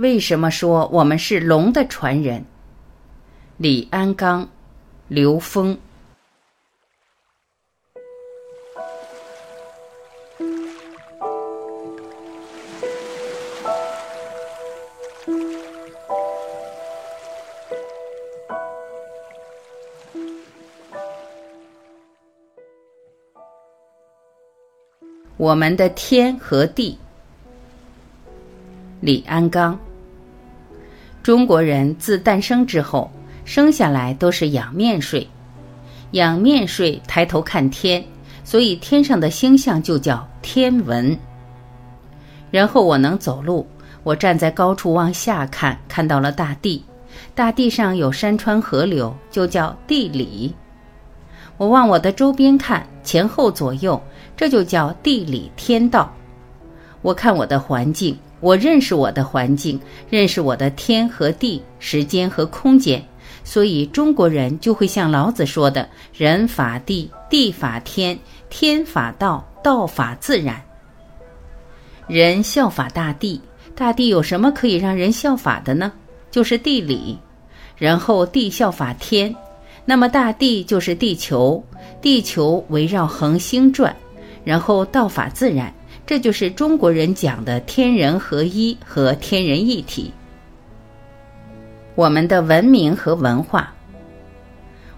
[0.00, 2.42] 为什么说我们是龙的传人？
[3.58, 4.48] 李安刚、
[5.08, 5.78] 刘峰。
[25.36, 26.96] 我们的天和地。
[29.02, 29.78] 李安刚。
[31.22, 33.10] 中国人自诞生之后，
[33.44, 35.26] 生下来都是仰面睡，
[36.12, 38.02] 仰面睡抬头看天，
[38.42, 41.16] 所以天上的星象就叫天文。
[42.50, 43.66] 然后我能走路，
[44.02, 46.82] 我站在高处往下看，看到了大地，
[47.34, 50.54] 大地上有山川河流，就叫地理。
[51.58, 54.00] 我往我的周边看，前后左右。
[54.36, 56.10] 这就叫地理天道。
[57.02, 63.02] 我看我的环境，我认识我的环境，认识我的天和地、时间和空间。
[63.44, 70.60] 所以中国人就会像老子说的：“人法地，地法天，天法道，道法自然。”
[72.06, 73.40] 人效法大地，
[73.74, 75.92] 大地有什么可以让人效法的呢？
[76.30, 77.18] 就是地理。
[77.76, 79.34] 然后地效法天，
[79.84, 81.62] 那么大地就是地球，
[82.02, 83.94] 地球围绕恒星转。
[84.44, 85.72] 然后道法自然，
[86.10, 90.12] 这就是中国人讲的天人合一和天人一体。
[91.94, 93.72] 我们的文明和文化，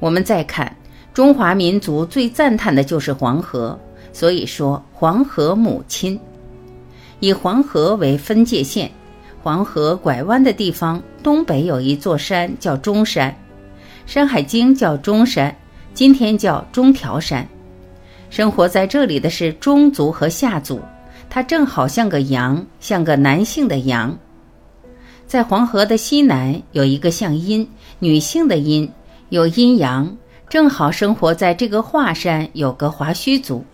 [0.00, 0.76] 我们再看
[1.14, 3.80] 中华民族最赞叹的就是黄河，
[4.12, 6.20] 所以说黄河母亲，
[7.20, 8.90] 以黄河为分界线，
[9.42, 13.30] 黄河拐弯的地方东北有一座山叫中山，
[14.04, 15.56] 《山海经》叫中山，
[15.94, 17.48] 今天叫中条山。
[18.28, 20.78] 生活在这里的是中族和下族，
[21.30, 24.16] 它正好像个阳，像个男性的阳。
[25.26, 28.90] 在黄河的西南有一个像阴，女性的阴，
[29.28, 30.16] 有阴阳，
[30.48, 33.64] 正好生活在这个华山有个华胥族。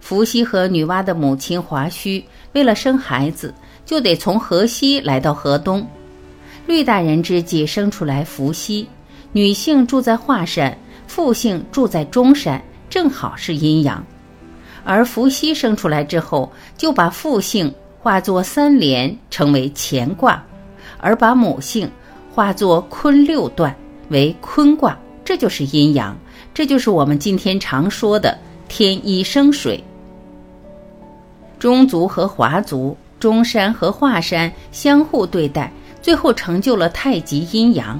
[0.00, 2.22] 伏羲和女娲的母亲华胥
[2.52, 3.52] 为了生孩子，
[3.84, 5.84] 就得从河西来到河东。
[6.66, 8.86] 绿大人之际生出来伏羲，
[9.32, 12.62] 女性住在华山，父姓住在中山。
[12.88, 14.04] 正好是阴阳，
[14.84, 20.44] 而伏羲生出来之后，就把父姓化作三连，成为乾卦，
[20.98, 21.90] 而把母姓
[22.32, 23.74] 化作坤六段，
[24.10, 24.96] 为坤卦。
[25.24, 26.14] 这就是阴阳，
[26.52, 28.36] 这就是我们今天常说的
[28.68, 29.82] 天一生水。
[31.58, 35.72] 中族和华族，中山和华山相互对待，
[36.02, 37.98] 最后成就了太极阴阳。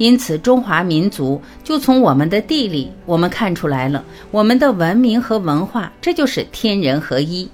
[0.00, 7.46] 因此，中华民族就从我们的地理，我们看出来了，我们的文明和文化，这就是天人合一。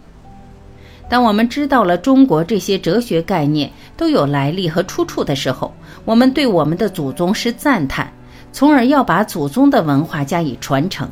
[1.09, 5.75] 当我们知道了中国这些哲学概念都有来历和出处的时候，
[6.05, 8.09] 我们对我们的祖宗是赞叹，
[8.53, 11.11] 从而要把祖宗的文化加以传承。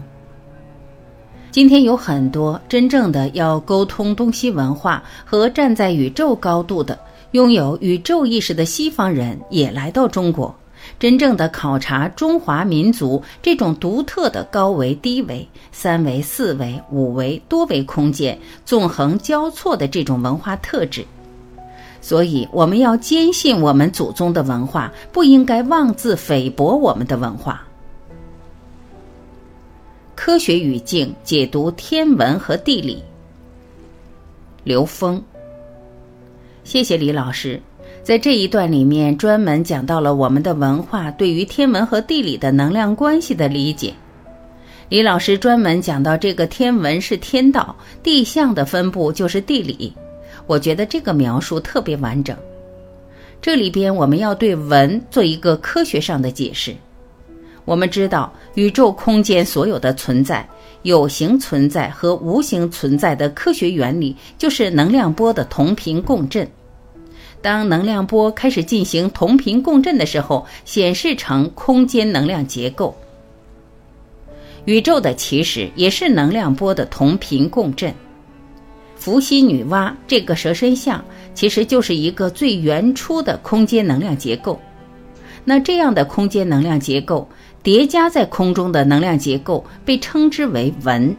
[1.51, 6.97] 今天有很多真正的要沟通东西文化和站在宇宙高度的、
[7.33, 10.55] 拥有宇宙意识的西方人也来到中国。
[10.99, 21.05] 真正的考察中华民族这种独特的高维、低维、三维、四维、五维、多维空间纵横交错的这种文化特质，
[22.01, 27.63] 所以我们要坚信我们祖宗的文化，不应该妄自菲薄我们的文化。
[30.15, 33.03] 科学语境解读天文和地理。
[34.63, 35.23] 刘峰，
[36.63, 37.61] 谢谢李老师。
[38.05, 43.95] 在这一段里面，专门讲到了我们的文化对于天文和地理的能量关系的理解。
[44.91, 49.91] 李老师专门讲到这个天文是天道，地象的分布就是地理。
[50.47, 52.37] 我觉得这个描述特别完整。
[53.41, 56.77] 这里边我们要对文做一个科学上的解释。
[57.65, 60.47] 我们知道，宇宙空间所有的存在，
[60.83, 66.47] 有形存在和无形存在的科学原理，就是能量波的同频共振。
[67.45, 72.97] 当能量波开始进行同频共振的时候，显示成空间能量结构。
[74.65, 77.93] 宇宙的起始也是能量波的同频共振。
[78.97, 81.05] 伏羲女娲这个蛇身像，
[81.35, 84.59] 其实就是一个最原初的空间能量结构。
[85.45, 87.29] 那这样的空间能量结构
[87.63, 91.15] 叠加在空中的能量结构，被称之为纹。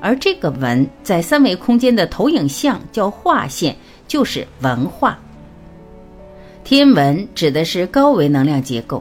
[0.00, 3.76] 而这个纹在三维空间的投影像叫画线，
[4.08, 5.16] 就是文化。
[6.66, 9.00] 天文指的是高维能量结构，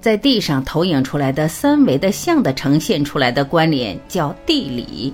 [0.00, 5.12] 在地上投影出来的三维的像的呈现出来的关联叫地理。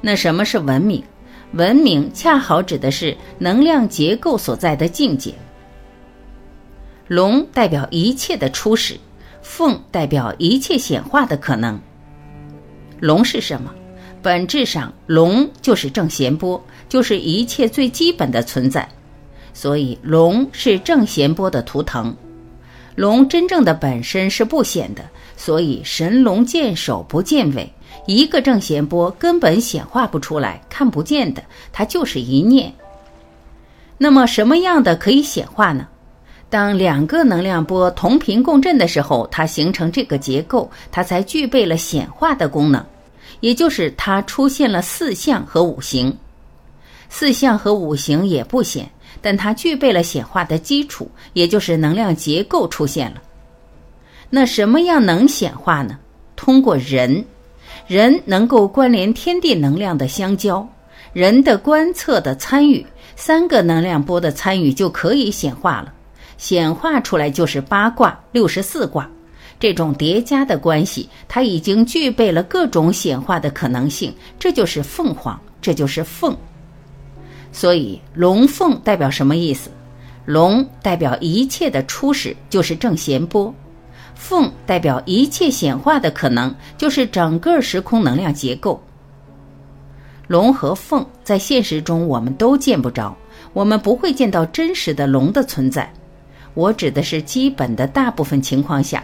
[0.00, 1.04] 那什么是文明？
[1.52, 5.32] 文明恰好指的是能量结构所在的境界。
[7.06, 8.98] 龙代表一切的初始，
[9.42, 11.80] 凤代表一切显化的可能。
[12.98, 13.72] 龙是什么？
[14.20, 18.88] 本质上，龙就是正弦波，就是一切最基本的存在。
[19.56, 22.14] 所以，龙是正弦波的图腾。
[22.94, 25.02] 龙真正的本身是不显的，
[25.34, 27.72] 所以神龙见首不见尾。
[28.06, 31.42] 一个正弦波根本显化不出来，看不见的，
[31.72, 32.70] 它就是一念。
[33.96, 35.88] 那么，什么样的可以显化呢？
[36.50, 42.84] 当两个能量波同频共振的时候，它形成这个结构，它才具备了显化的功能，
[43.40, 46.14] 也就是它出现了四象和五行。
[47.08, 48.90] 四象和五行也不显，
[49.20, 53.22] 但它具备了显化的基础，也就是能量结构出现了。
[54.28, 55.98] 那什么样能显化呢？
[56.34, 57.24] 通过人，
[57.86, 60.68] 人能够关联天地能量的相交，
[61.12, 62.84] 人的观测的参与，
[63.14, 65.92] 三个能量波的参与就可以显化了。
[66.38, 69.08] 显化出来就是八卦、六十四卦，
[69.58, 74.14] 这种叠加的关系，它已经具备了各种显化的可能性。
[74.38, 76.36] 这就是凤凰，这就是凤。
[77.56, 79.70] 所以龙凤代表什么意思？
[80.26, 83.50] 龙代表一切的初始，就是正弦波；
[84.14, 88.78] 凤代表一切显化的可能，就是整个时空能量结构。
[90.26, 93.16] 龙和凤在现实中我们都见不着，
[93.54, 95.90] 我们不会见到真实的龙的存在。
[96.52, 99.02] 我指的是基本的大部分情况下，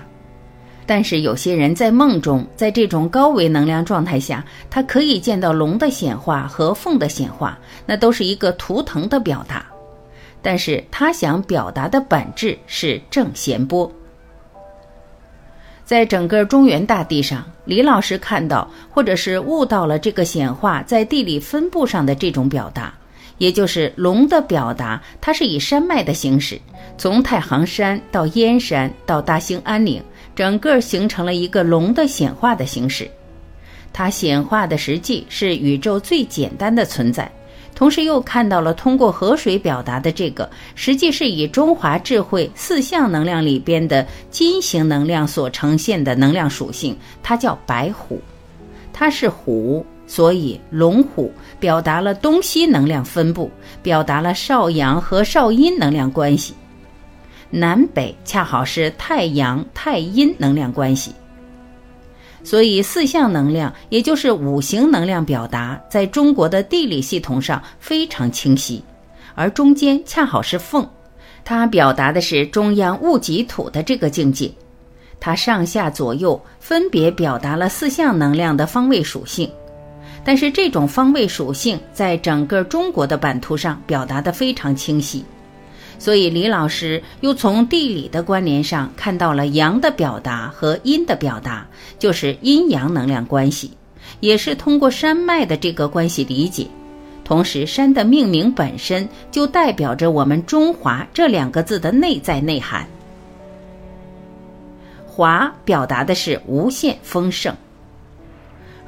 [0.85, 9.65] 但是有些人在梦中，在这种高维能量状态下，他可以见到龙的显化和凤的显化，那都是一个图腾的表达，
[10.43, 13.91] 但是他想表达的本质是正弦波。
[15.85, 22.93] 在整个中原大地上，李老师看到或者是悟到了这个显化在地理分布上的这种表达。
[23.39, 26.61] 也就是龙的表达，它是以山脉的形式，
[26.97, 30.01] 从太行山到燕山到大兴安岭，
[30.35, 33.11] 整个形成了一个龙的显化的形式。
[33.93, 37.31] 它显化的实际是宇宙最简单的存在，
[37.75, 48.21] 同时又看到了通过河水表达的这个，实际是以中华智慧四象能量里边的金型能量所呈现的能量属性，它叫白虎，
[48.93, 49.85] 它是虎。
[50.05, 53.51] 所以，龙虎表达了东西能量分布，
[53.83, 56.53] 表达了少阳和少阴能量关系；
[57.53, 61.13] 南北恰好是太阳太阴能量关系。
[62.43, 68.83] 所以，四象能量也就是五行能量表达，在中国的地理系统上非常清晰，
[69.37, 70.85] 而中间恰好是凤，
[71.45, 74.51] 它表达的是中央戊己土的这个境界，
[75.21, 79.49] 它上下左右分别表达了四象能量的方位属性。
[80.25, 85.25] 但是这种方位属性在整个中国的版图上表达的非常清晰，
[85.99, 91.67] 所以李老师又从地理的关联上看到了阳的表达和阴的表达，
[91.99, 93.71] 就是阴阳能量关系，
[94.21, 96.67] 也是通过山脉的这个关系理解。
[97.25, 102.87] 同时，山的命名本身就代表着我们中华这两个字的内在内涵。
[105.07, 107.55] 华表达的是无限丰盛。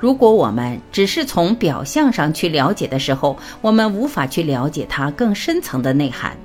[0.00, 6.36] 如果我们只是从表象上去了解的时候，我们无法去了解它更深层的内涵。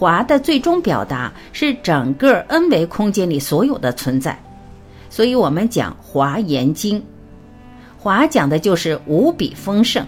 [0.00, 4.42] 华的最终表达是整个 n 维空间里所有的存在，
[5.10, 7.04] 所以我们讲华严经，
[7.98, 10.02] 华讲的就是无比丰盛，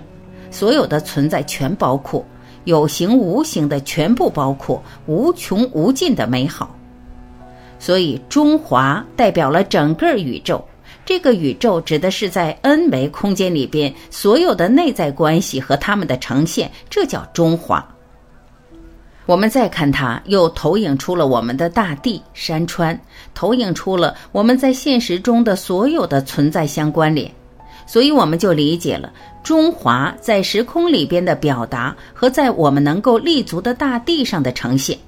[0.51, 2.25] 所有的存在全包括，
[2.65, 6.75] 有形无形的全部包括，无穷无尽的美好。
[7.79, 10.65] 所以中华代表了整个宇宙。
[11.05, 17.87] 这个宇宙指的是在 n 维空间里边所有的内在关系和它们的呈现，这叫中华。
[19.27, 22.99] 我们再看它，又投影出了我们的大地、山川，
[23.35, 27.31] 投影出了我们在现实中的所有的存在相关联，
[27.87, 29.13] 所以我们就理解了
[29.43, 34.99] 中华在时空里边的表达和在我们能够立足的大地上的呈现。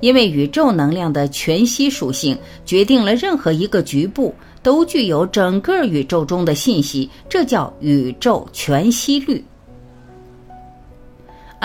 [0.00, 2.36] 因为宇宙能量的全息属性
[2.66, 4.34] 决定了任何一个局部。
[4.64, 9.44] 都具有整个宇宙中的信息，这叫宇宙全息律。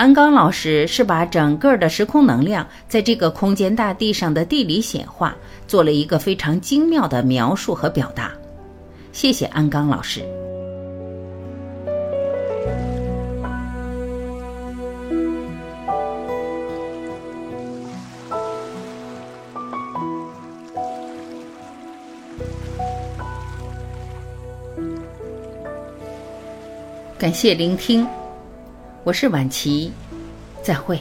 [0.00, 5.36] 安刚老师是把整个的时空能量在这个空间大地上的地理显化
[5.68, 8.32] 做了一个非常精妙的描述和表达。
[9.12, 10.24] 谢谢安刚老师。
[27.18, 28.06] 感谢聆听，
[29.02, 29.92] 我是晚琪，
[30.62, 31.00] 再会。